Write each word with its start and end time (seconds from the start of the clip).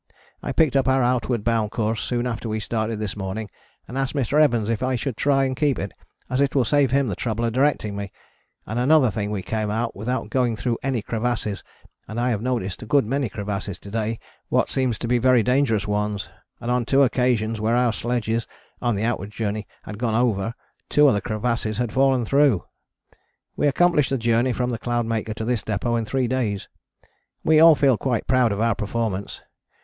I 0.41 0.51
picked 0.51 0.75
up 0.75 0.87
our 0.87 1.03
outward 1.03 1.43
bound 1.43 1.69
course 1.69 2.01
soon 2.01 2.25
after 2.25 2.49
we 2.49 2.59
started 2.59 2.97
this 2.97 3.15
morning 3.15 3.51
and 3.87 3.99
asked 3.99 4.15
Mr. 4.15 4.41
Evans 4.41 4.67
if 4.67 4.81
I 4.81 4.95
should 4.95 5.15
try 5.15 5.43
and 5.43 5.55
keep 5.55 5.77
it, 5.77 5.91
as 6.27 6.41
it 6.41 6.55
will 6.55 6.65
save 6.65 6.89
him 6.89 7.05
the 7.05 7.15
trouble 7.15 7.45
of 7.45 7.53
directing 7.53 7.95
me, 7.95 8.11
and 8.65 8.79
another 8.79 9.11
thing 9.11 9.29
we 9.29 9.43
came 9.43 9.69
out 9.69 9.95
without 9.95 10.31
going 10.31 10.55
through 10.55 10.79
any 10.81 11.03
crevasses 11.03 11.63
and 12.07 12.19
I 12.19 12.31
have 12.31 12.41
noticed 12.41 12.81
a 12.81 12.87
good 12.87 13.05
many 13.05 13.29
crevasses 13.29 13.77
to 13.77 13.91
day 13.91 14.17
what 14.49 14.69
seems 14.69 14.97
to 14.97 15.07
be 15.07 15.19
very 15.19 15.43
dangerous 15.43 15.87
ones, 15.87 16.29
and 16.59 16.71
on 16.71 16.83
two 16.83 17.03
occasions 17.03 17.61
where 17.61 17.75
our 17.75 17.93
sledges 17.93 18.47
[on 18.81 18.95
the 18.95 19.03
outward 19.05 19.29
journey] 19.29 19.67
had 19.83 19.99
gone 19.99 20.15
over, 20.15 20.55
two 20.89 21.07
of 21.09 21.13
the 21.13 21.21
crevasses 21.21 21.77
had 21.77 21.93
fallen 21.93 22.25
through. 22.25 22.65
We 23.55 23.67
accomplished 23.67 24.09
the 24.09 24.17
journey 24.17 24.51
from 24.51 24.71
the 24.71 24.79
Cloudmaker 24.79 25.35
to 25.35 25.45
this 25.45 25.61
depôt 25.63 25.99
in 25.99 26.05
three 26.05 26.27
days. 26.27 26.69
We 27.43 27.59
all 27.59 27.75
feel 27.75 27.99
quite 27.99 28.25
proud 28.25 28.51
of 28.51 28.59
our 28.59 28.73
performance. 28.73 29.43